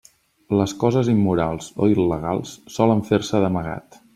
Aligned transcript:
Les 0.59 0.71
coses 0.83 1.11
immorals 1.13 1.69
o 1.87 1.91
il·legals 1.97 2.57
solen 2.79 3.07
fer-se 3.11 3.43
d'amagat. 3.45 4.01